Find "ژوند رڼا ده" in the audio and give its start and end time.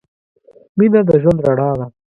1.21-1.85